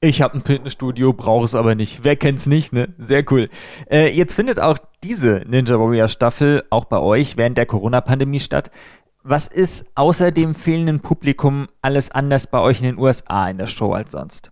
Ich 0.02 0.22
habe 0.22 0.38
ein 0.38 0.44
Fitnessstudio, 0.44 1.14
brauche 1.14 1.46
es 1.46 1.56
aber 1.56 1.76
nicht. 1.76 2.04
Wer 2.04 2.18
kennt's 2.18 2.46
nicht, 2.46 2.74
ne? 2.74 2.90
Sehr 3.00 3.24
cool. 3.32 3.50
Äh, 3.90 4.10
jetzt 4.10 4.34
findet 4.34 4.60
auch 4.60 4.78
diese 5.02 5.44
Ninja 5.48 5.80
Warrior 5.80 6.10
Staffel 6.10 6.66
auch 6.70 6.86
bei 6.86 7.00
euch 7.00 7.38
während 7.38 7.58
der 7.58 7.66
Corona-Pandemie 7.66 8.42
statt. 8.42 8.70
Was 9.26 9.48
ist 9.48 9.86
außer 9.96 10.32
dem 10.32 10.54
fehlenden 10.54 11.00
Publikum 11.00 11.70
alles 11.82 12.12
anders 12.12 12.46
bei 12.46 12.60
euch 12.60 12.80
in 12.80 12.86
den 12.86 12.98
USA 12.98 13.50
in 13.50 13.58
der 13.58 13.68
Show 13.68 13.94
als 13.94 14.12
sonst? 14.12 14.52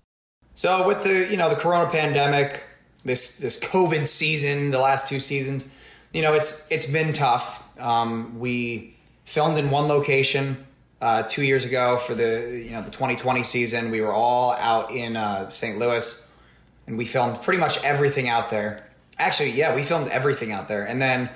So 0.54 0.88
with 0.88 1.04
the 1.04 1.28
you 1.30 1.36
know 1.36 1.50
the 1.50 1.58
Corona 1.62 1.90
pandemic, 1.90 2.64
this 3.04 3.38
this 3.38 3.60
COVID 3.62 4.08
season, 4.08 4.72
the 4.72 4.78
last 4.78 5.10
two 5.10 5.20
seasons, 5.20 5.68
you 6.14 6.22
know 6.22 6.34
it's 6.34 6.68
it's 6.70 6.86
been 6.86 7.12
tough. 7.12 7.62
Um, 7.80 8.40
we 8.40 8.96
filmed 9.26 9.58
in 9.58 9.72
one 9.72 9.90
location 9.90 10.56
uh, 11.02 11.24
two 11.24 11.44
years 11.44 11.66
ago 11.66 11.98
for 11.98 12.16
the 12.16 12.64
you 12.66 12.72
know 12.72 12.82
the 12.82 12.92
2020 12.92 13.44
season. 13.44 13.92
We 13.92 14.00
were 14.00 14.14
all 14.14 14.54
out 14.54 14.90
in 14.92 15.18
uh, 15.18 15.50
St. 15.50 15.80
Louis, 15.80 16.32
and 16.88 16.98
we 16.98 17.04
filmed 17.04 17.42
pretty 17.42 17.60
much 17.60 17.84
everything 17.84 18.30
out 18.30 18.50
there. 18.50 18.88
Actually, 19.18 19.52
yeah, 19.52 19.76
we 19.76 19.84
filmed 19.84 20.08
everything 20.08 20.54
out 20.54 20.70
there, 20.70 20.86
and 20.86 21.02
then 21.02 21.30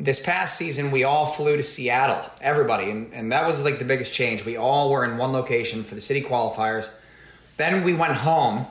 this 0.00 0.18
past 0.18 0.56
season 0.56 0.90
we 0.90 1.04
all 1.04 1.26
flew 1.26 1.58
to 1.58 1.62
Seattle, 1.62 2.22
everybody, 2.40 2.90
and, 2.90 3.12
and 3.12 3.30
that 3.32 3.46
was 3.46 3.62
like 3.62 3.78
the 3.78 3.84
biggest 3.84 4.14
change. 4.14 4.44
We 4.44 4.56
all 4.56 4.90
were 4.90 5.04
in 5.04 5.18
one 5.18 5.32
location 5.32 5.84
for 5.84 5.94
the 5.94 6.00
city 6.00 6.22
qualifiers. 6.22 6.90
Then 7.58 7.84
we 7.84 7.92
went 7.92 8.14
home 8.14 8.66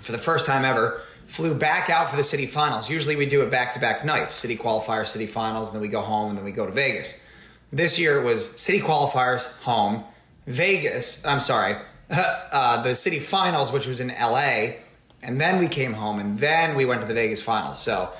for 0.00 0.12
the 0.12 0.18
first 0.18 0.46
time 0.46 0.64
ever. 0.64 1.02
Flew 1.26 1.54
back 1.54 1.90
out 1.90 2.10
for 2.10 2.16
the 2.16 2.22
city 2.22 2.46
finals. 2.46 2.88
Usually 2.88 3.16
we 3.16 3.26
do 3.26 3.42
it 3.42 3.50
back 3.50 3.72
to 3.72 3.80
back 3.80 4.04
nights, 4.04 4.34
city 4.34 4.56
qualifiers, 4.56 5.08
city 5.08 5.26
finals, 5.26 5.70
and 5.70 5.76
then 5.76 5.82
we 5.82 5.88
go 5.88 6.00
home 6.00 6.28
and 6.28 6.38
then 6.38 6.44
we 6.44 6.52
go 6.52 6.66
to 6.66 6.72
Vegas. 6.72 7.26
This 7.70 7.98
year 7.98 8.20
it 8.20 8.24
was 8.24 8.60
city 8.60 8.80
qualifiers 8.80 9.58
home, 9.62 10.04
Vegas. 10.46 11.26
I'm 11.26 11.40
sorry, 11.40 11.76
uh, 12.10 12.82
the 12.82 12.94
city 12.94 13.18
finals, 13.18 13.72
which 13.72 13.86
was 13.86 13.98
in 13.98 14.08
LA, 14.08 14.74
and 15.22 15.40
then 15.40 15.58
we 15.58 15.68
came 15.68 15.94
home, 15.94 16.18
and 16.18 16.38
then 16.38 16.76
we 16.76 16.84
went 16.84 17.00
to 17.00 17.08
the 17.08 17.14
Vegas 17.14 17.40
finals. 17.40 17.80
So 17.80 18.12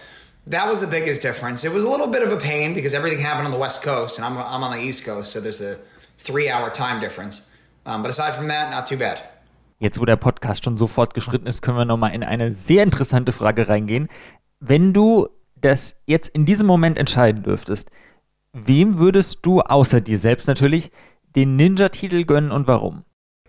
that 0.46 0.68
was 0.68 0.80
the 0.80 0.86
biggest 0.86 1.22
difference. 1.22 1.64
It 1.64 1.72
was 1.72 1.84
a 1.84 1.88
little 1.88 2.08
bit 2.08 2.22
of 2.22 2.32
a 2.32 2.36
pain 2.36 2.74
because 2.74 2.94
everything 2.94 3.18
happened 3.18 3.46
on 3.46 3.52
the 3.52 3.58
West 3.58 3.82
Coast, 3.82 4.18
and 4.18 4.26
I'm 4.26 4.36
I'm 4.38 4.62
on 4.62 4.72
the 4.72 4.82
East 4.82 5.04
Coast, 5.04 5.32
so 5.32 5.40
there's 5.40 5.60
a 5.60 5.76
three-hour 6.18 6.70
time 6.70 7.00
difference. 7.00 7.50
Um, 7.84 8.02
but 8.02 8.10
aside 8.10 8.34
from 8.34 8.48
that, 8.48 8.70
not 8.70 8.86
too 8.86 8.96
bad. 8.96 9.20
Jetzt, 9.80 9.98
wo 9.98 10.04
der 10.04 10.16
Podcast 10.16 10.64
schon 10.64 10.76
so 10.78 10.86
fortgeschritten 10.86 11.48
ist, 11.48 11.60
können 11.62 11.76
wir 11.76 11.84
nochmal 11.84 12.14
in 12.14 12.22
eine 12.22 12.52
sehr 12.52 12.84
interessante 12.84 13.32
Frage 13.32 13.68
reingehen. 13.68 14.08
Wenn 14.60 14.92
du 14.92 15.28
das 15.56 15.96
jetzt 16.06 16.28
in 16.28 16.46
diesem 16.46 16.66
Moment 16.66 16.98
entscheiden 16.98 17.42
dürftest, 17.42 17.88
Wem 18.54 18.98
würdest 18.98 19.38
du, 19.42 19.62
außer 19.62 20.02
dir 20.02 20.18
selbst 20.18 20.46
natürlich, 20.46 20.90
den 21.34 21.56
Ninja-Titel 21.56 22.24
gönnen 22.24 22.52
und 22.52 22.66
warum? 22.66 23.04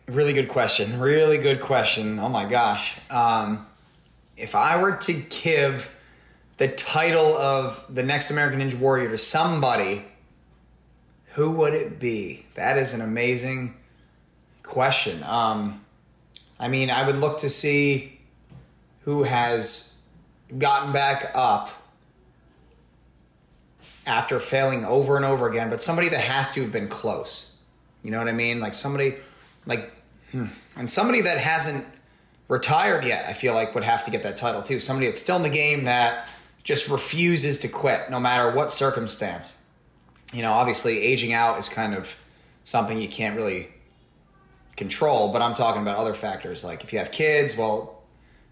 Really 0.08 0.34
good 0.34 0.48
question. 0.48 1.02
Really 1.02 1.38
good 1.38 1.60
question. 1.60 2.20
Oh 2.20 2.30
my 2.30 2.46
gosh. 2.46 2.98
Um, 3.10 3.66
if 4.38 4.56
I 4.56 4.82
were 4.82 4.98
to 5.00 5.14
give 5.30 5.90
the 6.63 6.70
title 6.70 7.36
of 7.36 7.84
the 7.93 8.03
next 8.03 8.32
American 8.32 8.62
Ninja 8.62 8.79
Warrior 8.79 9.10
to 9.10 9.17
somebody, 9.17 10.05
who 11.34 11.51
would 11.51 11.74
it 11.74 12.00
be? 12.00 12.46
That 12.53 12.77
is 12.77 12.93
an 12.93 13.01
amazing 13.01 13.75
question. 14.63 15.22
Um, 15.24 15.84
I 16.58 16.70
mean, 16.70 16.89
I 16.89 17.05
would 17.05 17.17
look 17.17 17.39
to 17.39 17.50
see 17.50 18.17
who 19.01 19.24
has 19.24 20.03
gotten 20.58 20.93
back 20.93 21.34
up 21.36 21.70
after 24.05 24.39
failing 24.39 24.86
over 24.86 25.17
and 25.17 25.25
over 25.25 25.50
again, 25.50 25.70
but 25.70 25.84
somebody 25.84 26.08
that 26.08 26.22
has 26.22 26.51
to 26.51 26.62
have 26.62 26.72
been 26.72 26.88
close. 26.88 27.58
You 28.03 28.12
know 28.12 28.20
what 28.20 28.29
I 28.29 28.32
mean? 28.34 28.62
Like 28.62 28.74
somebody, 28.74 29.15
like, 29.65 29.91
hmm. 30.32 30.46
and 30.77 30.89
somebody 30.89 31.20
that 31.20 31.39
hasn't 31.39 31.86
retired 32.48 33.03
yet, 33.03 33.25
I 33.27 33.34
feel 33.34 33.53
like 33.53 33.75
would 33.75 33.84
have 33.84 34.05
to 34.05 34.12
get 34.12 34.24
that 34.24 34.38
title 34.38 34.63
too. 34.63 34.79
Somebody 34.79 35.08
that's 35.08 35.20
still 35.20 35.36
in 35.36 35.43
the 35.43 35.50
game 35.50 35.84
that 35.84 36.29
just 36.63 36.89
refuses 36.89 37.60
to 37.60 37.67
quit 37.67 38.10
no 38.10 38.20
matter 38.20 38.50
what 38.51 38.72
circumstance. 38.72 39.58
You 40.34 40.41
know, 40.41 40.53
obviously, 40.53 41.00
aging 41.00 41.34
out 41.34 41.60
is 41.60 41.70
kind 41.70 41.93
of 41.93 42.20
something 42.63 43.00
you 43.00 43.10
can't 43.10 43.36
really 43.36 43.67
control, 44.75 45.32
but 45.32 45.41
I'm 45.41 45.53
talking 45.53 45.82
about 45.82 45.98
other 45.98 46.13
factors. 46.13 46.63
Like 46.63 46.84
if 46.84 46.93
you 46.93 47.00
have 47.00 47.12
kids, 47.12 47.58
well, 47.58 48.01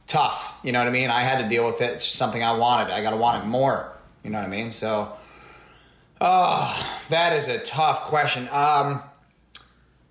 tough. 0.08 0.60
You 0.64 0.72
know 0.72 0.80
what 0.80 0.88
I 0.88 0.92
mean? 0.92 1.10
I 1.10 1.22
had 1.22 1.42
to 1.42 1.50
deal 1.50 1.66
with 1.66 1.82
it. 1.82 1.94
It's 1.94 2.06
something 2.06 2.44
I 2.44 2.54
wanted. 2.54 2.94
I 2.94 3.02
got 3.02 3.12
to 3.12 3.18
want 3.18 3.44
it 3.44 3.48
more. 3.48 3.92
You 4.24 4.30
know 4.30 4.40
what 4.40 4.48
I 4.48 4.52
mean? 4.52 4.72
So, 4.72 5.14
oh, 6.20 7.00
that 7.10 7.34
is 7.34 7.48
a 7.48 7.60
tough 7.60 8.04
question. 8.04 8.48
Um, 8.52 9.02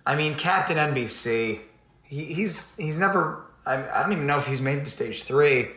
I 0.05 0.17
mean, 0.17 0.35
Captain 0.35 0.77
NBC, 0.77 1.61
he, 2.03 2.25
he's 2.25 2.73
he's 2.77 2.99
never. 2.99 3.45
I, 3.67 3.87
I 3.89 4.03
don't 4.03 4.13
even 4.13 4.27
know 4.27 4.39
if 4.39 4.47
he's 4.47 4.61
made 4.61 4.79
it 4.79 4.85
to 4.85 4.91
stage 4.91 5.23
three, 5.23 5.69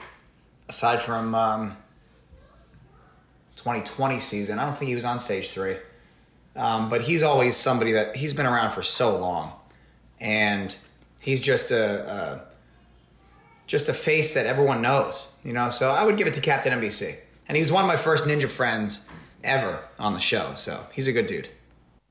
aside 0.70 1.01
from 1.01 1.36
um, 1.36 1.77
2020 3.63 4.20
season. 4.20 4.60
I 4.60 4.65
don't 4.65 4.77
think 4.77 4.89
he 4.89 4.96
was 4.96 5.05
on 5.05 5.22
stage 5.22 5.50
three. 5.51 5.77
Um, 6.55 6.89
but 6.89 7.01
he's 7.01 7.24
always 7.24 7.55
somebody 7.55 7.93
that 7.93 8.15
he's 8.15 8.34
been 8.34 8.46
around 8.46 8.72
for 8.72 8.84
so 8.84 9.17
long, 9.17 9.53
and 10.20 10.75
he's 11.22 11.39
just 11.39 11.72
a, 11.72 12.12
a 12.12 12.41
just 13.65 13.89
a 13.89 13.93
face 13.93 14.34
that 14.36 14.46
everyone 14.46 14.82
knows, 14.82 15.34
you 15.43 15.53
know. 15.53 15.70
So 15.70 15.89
I 15.89 16.03
would 16.03 16.17
give 16.17 16.27
it 16.27 16.34
to 16.36 16.41
Captain 16.41 16.79
NBC, 16.79 17.15
and 17.48 17.55
he 17.55 17.62
was 17.62 17.72
one 17.72 17.84
of 17.84 17.88
my 17.88 17.96
first 17.96 18.25
ninja 18.25 18.48
friends 18.48 19.10
ever 19.43 19.79
on 19.98 20.13
the 20.13 20.20
show. 20.20 20.53
So 20.55 20.86
he's 20.93 21.08
a 21.08 21.13
good 21.13 21.25
dude. 21.25 21.50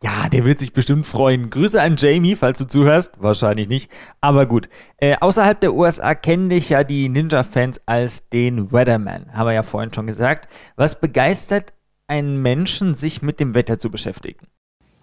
Ja, 0.02 0.28
der 0.28 0.44
wird 0.44 0.58
sich 0.58 0.72
bestimmt 0.72 1.06
freuen. 1.06 1.48
Grüße 1.48 1.80
an 1.80 1.94
Jamie, 1.96 2.34
falls 2.34 2.58
du 2.58 2.64
zuhörst. 2.64 3.12
Wahrscheinlich 3.18 3.68
nicht. 3.68 3.88
Aber 4.20 4.46
gut. 4.46 4.68
Äh, 4.96 5.14
außerhalb 5.20 5.60
der 5.60 5.74
USA 5.74 6.16
kennen 6.16 6.50
dich 6.50 6.70
ja 6.70 6.82
die 6.82 7.08
Ninja-Fans 7.08 7.80
als 7.86 8.28
den 8.30 8.72
Weatherman. 8.72 9.32
Haben 9.32 9.46
wir 9.46 9.52
ja 9.54 9.62
vorhin 9.62 9.94
schon 9.94 10.08
gesagt. 10.08 10.48
Was 10.74 10.98
begeistert 10.98 11.72
einen 12.08 12.42
Menschen, 12.42 12.96
sich 12.96 13.22
mit 13.22 13.38
dem 13.38 13.54
Wetter 13.54 13.78
zu 13.78 13.90
beschäftigen? 13.90 14.48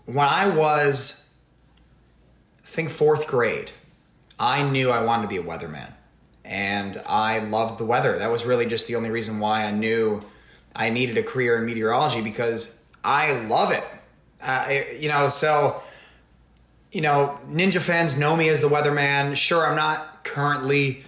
When 0.06 0.26
I 0.26 0.50
was, 0.54 1.30
I 2.62 2.70
think 2.70 2.90
fourth 2.90 3.26
grade, 3.26 3.72
I 4.38 4.64
knew 4.64 4.90
I 4.90 5.02
wanted 5.02 5.30
to 5.30 5.30
be 5.30 5.40
a 5.40 5.44
weatherman. 5.44 5.94
And 6.44 6.98
I 7.08 7.40
loved 7.40 7.78
the 7.78 7.88
weather. 7.88 8.20
That 8.20 8.32
was 8.32 8.46
really 8.46 8.66
just 8.66 8.88
the 8.88 8.98
only 8.98 9.12
reason 9.12 9.40
why 9.40 9.66
I 9.66 9.72
knew 9.72 10.20
I 10.76 10.90
needed 10.90 11.18
a 11.18 11.24
career 11.24 11.58
in 11.58 11.66
meteorology 11.66 12.22
because 12.22 12.84
I 13.06 13.32
love 13.48 13.72
it. 13.72 13.84
Uh, 14.42 14.82
you 14.98 15.10
know, 15.10 15.30
so 15.30 15.82
you 16.92 17.02
know, 17.02 17.40
Ninja 17.50 17.80
fans 17.80 18.18
know 18.18 18.36
me 18.36 18.50
as 18.50 18.62
the 18.62 18.68
weatherman. 18.68 19.36
Sure, 19.36 19.66
I'm 19.68 19.76
not 19.76 20.24
currently, 20.24 21.04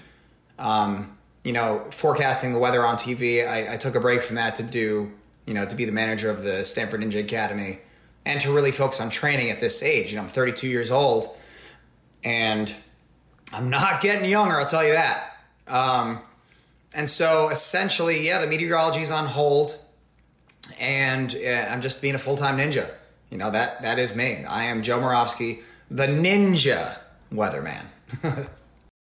um, 0.60 1.18
you 1.44 1.54
know, 1.54 1.86
forecasting 1.90 2.54
the 2.54 2.60
weather 2.60 2.86
on 2.86 2.98
TV. 2.98 3.48
I, 3.48 3.74
I, 3.74 3.78
took 3.78 3.96
a 3.96 4.00
break 4.00 4.22
from 4.22 4.36
that 4.36 4.58
to 4.58 4.64
do, 4.64 5.12
you 5.46 5.54
know, 5.54 5.66
to 5.66 5.76
be 5.76 5.86
the 5.86 5.92
manager 5.92 6.30
of 6.30 6.44
the 6.44 6.64
Stamford 6.64 7.02
Ninja 7.02 7.20
Academy 7.20 7.80
and 8.26 8.40
to 8.42 8.54
really 8.54 8.72
focus 8.72 9.02
on 9.02 9.10
training 9.10 9.50
at 9.50 9.60
this 9.60 9.82
age. 9.82 10.12
You 10.12 10.18
know, 10.18 10.24
I'm 10.24 10.30
32 10.30 10.68
years 10.68 10.92
old 10.92 11.36
and 12.24 12.74
I'm 13.52 13.70
not 13.70 14.02
getting 14.02 14.30
younger, 14.30 14.60
I'll 14.60 14.66
tell 14.66 14.86
you 14.86 14.94
that. 14.94 15.36
Um, 15.68 16.20
and 16.94 17.10
so 17.10 17.50
essentially, 17.50 18.28
yeah, 18.28 18.40
the 18.40 18.48
meteorology 18.48 19.02
is 19.02 19.10
on 19.10 19.26
hold 19.26 19.80
and 20.80 21.36
uh, 21.36 21.68
I'm 21.70 21.82
just 21.82 22.02
being 22.02 22.16
a 22.16 22.20
full 22.20 22.38
time 22.38 22.58
ninja. 22.58 22.90
You 23.32 23.38
know, 23.38 23.50
that, 23.50 23.82
that 23.82 23.98
is 23.98 24.14
me. 24.14 24.46
I 24.46 24.66
am 24.66 24.82
Joe 24.84 25.00
Moravsky, 25.00 25.60
the 25.90 26.04
Ninja 26.04 26.98
Weatherman. 27.32 27.90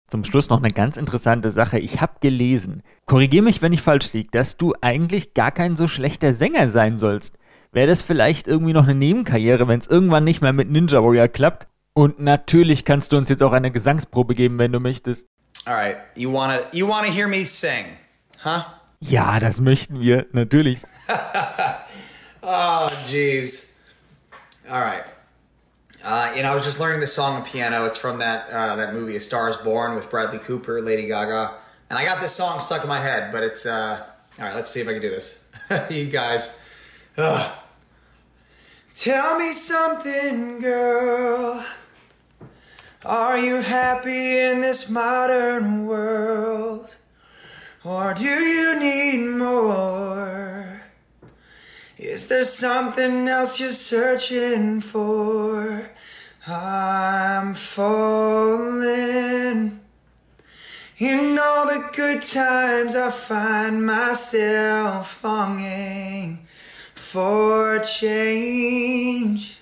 Zum 0.09 0.25
Schluss 0.25 0.49
noch 0.49 0.61
eine 0.61 0.71
ganz 0.71 0.97
interessante 0.97 1.51
Sache. 1.51 1.79
Ich 1.79 2.01
habe 2.01 2.15
gelesen, 2.21 2.83
korrigier 3.05 3.43
mich, 3.43 3.61
wenn 3.61 3.75
ich 3.75 3.83
falsch 3.83 4.15
liege, 4.15 4.31
dass 4.33 4.57
du 4.57 4.73
eigentlich 4.81 5.35
gar 5.35 5.51
kein 5.51 5.77
so 5.77 5.89
schlechter 5.89 6.33
Sänger 6.33 6.71
sein 6.71 6.97
sollst. 6.97 7.37
Wäre 7.73 7.87
das 7.87 8.03
vielleicht 8.03 8.49
irgendwie 8.49 8.73
noch 8.73 8.85
eine 8.85 8.95
Nebenkarriere, 8.95 9.69
wenn 9.69 9.81
es 9.81 9.89
irgendwann 9.89 10.25
nicht 10.25 10.41
mehr 10.41 10.55
mit 10.55 10.71
Ninja 10.71 11.03
Warrior 11.03 11.29
klappt? 11.29 11.67
Und 11.93 12.19
natürlich 12.19 12.87
kannst 12.87 13.13
du 13.13 13.19
uns 13.19 13.29
jetzt 13.29 13.43
auch 13.43 13.53
eine 13.53 13.71
Gesangsprobe 13.71 14.35
geben, 14.35 14.59
wenn 14.59 14.73
du 14.73 14.81
möchtest. 14.81 15.27
Alright, 15.67 15.99
you 16.15 16.33
wanna, 16.33 16.61
you 16.73 16.89
wanna 16.89 17.13
hear 17.13 17.29
me 17.29 17.45
sing, 17.45 17.85
huh? 18.43 18.63
Ja, 19.01 19.39
das 19.39 19.61
möchten 19.61 20.01
wir, 20.01 20.27
natürlich. 20.33 20.81
oh, 22.43 22.89
jeez. 23.11 23.74
All 24.71 24.81
right. 24.81 25.05
Uh, 26.03 26.33
know, 26.37 26.51
I 26.51 26.55
was 26.55 26.65
just 26.65 26.81
learning 26.81 27.01
this 27.01 27.13
song 27.13 27.37
on 27.37 27.45
piano. 27.45 27.85
It's 27.85 27.99
from 27.99 28.19
that 28.19 28.49
uh, 28.49 28.77
that 28.77 28.95
movie, 28.95 29.17
A 29.17 29.21
Star 29.21 29.49
Is 29.51 29.57
Born, 29.59 29.95
with 29.95 30.09
Bradley 30.09 30.39
Cooper, 30.39 30.81
Lady 30.81 31.07
Gaga, 31.07 31.55
and 31.91 31.99
I 31.99 32.05
got 32.05 32.23
this 32.23 32.33
song 32.33 32.61
stuck 32.61 32.83
in 32.83 32.89
my 32.89 33.01
head. 33.01 33.31
But 33.31 33.43
it's 33.43 33.67
uh, 33.67 34.07
all 34.39 34.45
right. 34.45 34.55
Let's 34.55 34.71
see 34.71 34.81
if 34.81 34.89
I 34.89 34.95
can 34.95 35.03
do 35.03 35.11
this. 35.11 35.47
you 35.91 36.07
guys, 36.07 36.63
Ugh. 37.19 37.53
tell 38.95 39.39
me 39.39 39.53
something, 39.53 40.61
girl. 40.61 41.65
Are 43.05 43.39
you 43.39 43.57
happy 43.57 44.39
in 44.39 44.63
this 44.63 44.89
modern 44.89 45.85
world, 45.85 46.97
or 47.85 48.15
do 48.15 48.25
you 48.25 48.79
need 48.81 49.04
Is 52.15 52.29
there 52.29 52.45
something 52.45 53.27
else 53.27 53.59
you're 53.59 53.73
searching 53.73 54.81
for? 54.81 55.91
I'm 56.47 57.55
falling. 57.55 59.01
In 60.99 61.39
all 61.41 61.67
the 61.67 61.91
good 61.93 62.23
times, 62.23 62.95
I 62.95 63.11
find 63.11 63.85
myself 63.85 65.25
longing 65.25 66.47
for 66.95 67.81
change. 67.81 69.59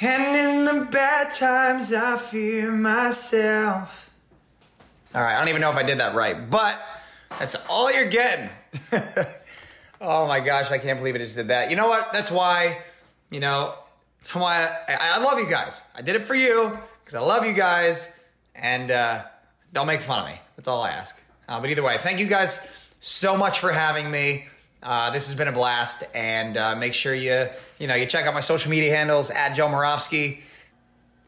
And 0.00 0.34
in 0.34 0.64
the 0.64 0.86
bad 0.86 1.30
times, 1.30 1.92
I 1.92 2.16
fear 2.16 2.72
myself. 2.72 4.08
All 5.14 5.20
right, 5.20 5.34
I 5.34 5.38
don't 5.38 5.48
even 5.50 5.60
know 5.60 5.70
if 5.70 5.76
I 5.76 5.82
did 5.82 6.00
that 6.00 6.14
right, 6.14 6.48
but 6.48 6.80
that's 7.38 7.56
all 7.68 7.92
you're 7.92 8.08
getting. 8.08 8.48
Oh 10.00 10.26
my 10.26 10.40
gosh, 10.40 10.70
I 10.70 10.78
can't 10.78 10.98
believe 10.98 11.14
it 11.14 11.18
just 11.18 11.36
did 11.36 11.48
that. 11.48 11.68
You 11.68 11.76
know 11.76 11.86
what? 11.86 12.10
That's 12.12 12.30
why, 12.30 12.78
you 13.30 13.38
know, 13.38 13.74
that's 14.18 14.34
why 14.34 14.74
I, 14.88 15.18
I 15.18 15.22
love 15.22 15.38
you 15.38 15.46
guys. 15.46 15.82
I 15.94 16.00
did 16.00 16.16
it 16.16 16.24
for 16.24 16.34
you 16.34 16.78
because 17.00 17.14
I 17.14 17.20
love 17.20 17.44
you 17.44 17.52
guys, 17.52 18.24
and 18.54 18.90
uh, 18.90 19.24
don't 19.74 19.86
make 19.86 20.00
fun 20.00 20.20
of 20.20 20.26
me. 20.26 20.40
That's 20.56 20.68
all 20.68 20.82
I 20.82 20.90
ask. 20.90 21.20
Uh, 21.48 21.60
but 21.60 21.68
either 21.68 21.82
way, 21.82 21.98
thank 21.98 22.18
you 22.18 22.26
guys 22.26 22.70
so 23.00 23.36
much 23.36 23.58
for 23.58 23.72
having 23.72 24.10
me. 24.10 24.46
Uh, 24.82 25.10
this 25.10 25.28
has 25.28 25.36
been 25.36 25.48
a 25.48 25.52
blast, 25.52 26.04
and 26.16 26.56
uh, 26.56 26.74
make 26.76 26.94
sure 26.94 27.14
you 27.14 27.46
you 27.78 27.86
know 27.86 27.94
you 27.94 28.06
check 28.06 28.24
out 28.24 28.32
my 28.32 28.40
social 28.40 28.70
media 28.70 28.96
handles 28.96 29.28
at 29.30 29.52
Joe 29.52 29.68
Moravsky. 29.68 30.40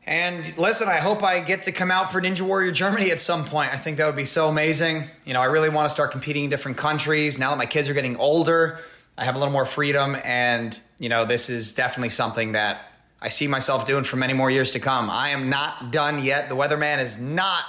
And 0.05 0.57
listen, 0.59 0.89
I 0.89 0.97
hope 0.97 1.23
I 1.23 1.41
get 1.41 1.63
to 1.65 1.73
come 1.73 1.93
out 1.93 2.11
for 2.11 2.21
Ninja 2.21 2.41
Warrior 2.41 2.73
Germany 2.73 3.13
at 3.13 3.21
some 3.21 3.45
point. 3.45 3.73
I 3.73 3.77
think 3.77 3.99
that 3.99 4.07
would 4.07 4.17
be 4.17 4.25
so 4.25 4.49
amazing. 4.49 5.09
You 5.25 5.33
know, 5.33 5.41
I 5.41 5.45
really 5.45 5.69
want 5.69 5.87
to 5.87 5.91
start 5.91 6.11
competing 6.11 6.45
in 6.45 6.51
different 6.51 6.77
countries. 6.77 7.39
Now 7.39 7.51
that 7.51 7.59
my 7.59 7.67
kids 7.67 7.89
are 7.89 7.95
getting 7.95 8.17
older, 8.17 8.81
I 9.17 9.25
have 9.25 9.37
a 9.37 9.39
little 9.39 9.53
more 9.53 9.65
freedom. 9.65 10.17
And, 10.25 10.79
you 10.99 11.09
know, 11.09 11.25
this 11.25 11.49
is 11.49 11.73
definitely 11.73 12.11
something 12.11 12.53
that 12.53 12.91
I 13.21 13.29
see 13.29 13.47
myself 13.47 13.87
doing 13.87 14.03
for 14.03 14.17
many 14.17 14.33
more 14.33 14.51
years 14.51 14.73
to 14.73 14.81
come. 14.81 15.09
I 15.09 15.29
am 15.29 15.49
not 15.49 15.93
done 15.93 16.25
yet. 16.25 16.49
The 16.49 16.57
weatherman 16.57 16.99
is 16.99 17.21
not 17.21 17.63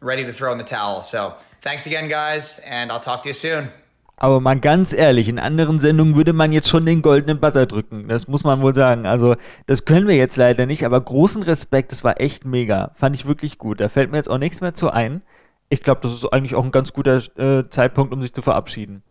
ready 0.00 0.24
to 0.24 0.32
throw 0.32 0.50
in 0.50 0.58
the 0.58 0.64
towel. 0.64 1.02
So 1.02 1.36
thanks 1.60 1.86
again, 1.86 2.08
guys, 2.08 2.58
and 2.60 2.90
I'll 2.90 2.98
talk 2.98 3.22
to 3.22 3.28
you 3.28 3.34
soon. 3.34 3.70
Aber 4.18 4.40
mal 4.40 4.58
ganz 4.58 4.92
ehrlich, 4.92 5.28
in 5.28 5.38
anderen 5.38 5.78
Sendungen 5.78 6.16
würde 6.16 6.32
man 6.32 6.52
jetzt 6.52 6.68
schon 6.68 6.84
den 6.84 7.02
goldenen 7.02 7.38
Buzzer 7.38 7.66
drücken. 7.66 8.08
Das 8.08 8.26
muss 8.26 8.42
man 8.42 8.60
wohl 8.62 8.74
sagen. 8.74 9.06
Also, 9.06 9.36
das 9.66 9.84
können 9.84 10.08
wir 10.08 10.16
jetzt 10.16 10.36
leider 10.36 10.66
nicht, 10.66 10.84
aber 10.84 11.00
großen 11.00 11.42
Respekt, 11.44 11.92
das 11.92 12.02
war 12.02 12.20
echt 12.20 12.44
mega. 12.44 12.90
Fand 12.94 13.14
ich 13.14 13.26
wirklich 13.26 13.58
gut. 13.58 13.80
Da 13.80 13.88
fällt 13.88 14.10
mir 14.10 14.16
jetzt 14.16 14.28
auch 14.28 14.38
nichts 14.38 14.60
mehr 14.60 14.74
zu 14.74 14.90
ein. 14.90 15.22
Ich 15.68 15.82
glaube, 15.82 16.00
das 16.02 16.14
ist 16.14 16.32
eigentlich 16.32 16.56
auch 16.56 16.64
ein 16.64 16.72
ganz 16.72 16.92
guter 16.92 17.20
äh, 17.38 17.68
Zeitpunkt, 17.70 18.12
um 18.12 18.22
sich 18.22 18.32
zu 18.32 18.42
verabschieden. 18.42 19.02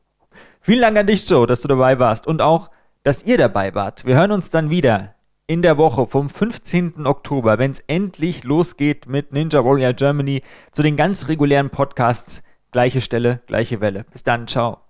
Vielen 0.60 0.82
Dank 0.82 0.98
an 0.98 1.08
dich, 1.08 1.30
Joe, 1.30 1.48
dass 1.48 1.62
du 1.62 1.70
dabei 1.70 2.00
warst 2.00 2.28
und 2.28 2.42
auch, 2.42 2.70
dass 3.04 3.24
ihr 3.24 3.38
dabei 3.38 3.74
wart. 3.76 4.06
Wir 4.06 4.16
hören 4.16 4.32
uns 4.32 4.50
dann 4.50 4.70
wieder 4.70 5.14
in 5.46 5.62
der 5.62 5.78
Woche 5.78 6.08
vom 6.08 6.30
15. 6.30 7.08
Oktober, 7.08 7.58
wenn 7.58 7.72
es 7.72 7.80
endlich 7.88 8.44
losgeht 8.44 9.08
mit 9.08 9.32
Ninja 9.32 9.64
Warrior 9.64 9.94
Germany 9.94 10.44
zu 10.74 10.84
den 10.84 10.98
ganz 10.98 11.30
regulären 11.30 11.70
Podcasts. 11.70 12.44
Gleiche 12.74 13.00
Stelle, 13.00 13.40
gleiche 13.48 13.80
Welle. 13.80 14.06
Bis 14.12 14.24
dann, 14.24 14.48
ciao. 14.48 14.87